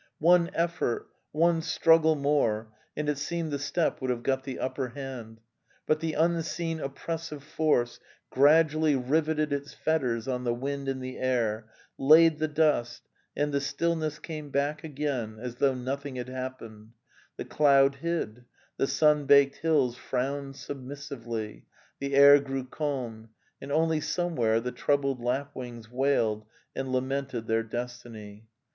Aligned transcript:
One 0.17 0.49
effort, 0.55 1.09
one 1.31 1.61
struggle 1.61 2.15
more, 2.15 2.69
and 2.97 3.07
it 3.07 3.19
seemed 3.19 3.51
the 3.51 3.59
steppe 3.59 4.01
would 4.01 4.09
have 4.09 4.23
got 4.23 4.45
the 4.45 4.57
upper 4.57 4.87
hand. 4.87 5.41
But 5.85 5.99
the 5.99 6.13
unseen 6.13 6.79
oppressive 6.79 7.43
force 7.43 7.99
gradually 8.31 8.95
riveted 8.95 9.53
its 9.53 9.75
fetters 9.75 10.25
° 10.27 10.33
on 10.33 10.43
the 10.43 10.55
wind 10.55 10.87
and 10.87 11.03
the 11.03 11.19
air, 11.19 11.69
laid 11.99 12.39
the 12.39 12.47
dust, 12.47 13.03
and 13.37 13.51
the 13.53 13.61
still 13.61 13.95
ness 13.95 14.17
came 14.17 14.49
back 14.49 14.83
again 14.83 15.37
as 15.39 15.57
though 15.57 15.75
nothing 15.75 16.15
had 16.15 16.29
hap 16.29 16.61
pened, 16.61 16.93
the 17.37 17.45
cloud 17.45 17.93
hid, 17.97 18.45
the 18.77 18.87
sun 18.87 19.27
baked 19.27 19.57
hills 19.57 19.95
frowned 19.97 20.55
submissively, 20.55 21.65
the 21.99 22.15
air 22.15 22.39
grew 22.39 22.63
calm, 22.65 23.29
and 23.61 23.71
only 23.71 24.01
somewhere 24.01 24.59
the 24.59 24.71
troubled 24.71 25.21
lapwings 25.21 25.91
wailed 25.91 26.43
and 26.75 26.91
lamented 26.91 27.45
their 27.45 27.61
destiny.) 27.61 28.47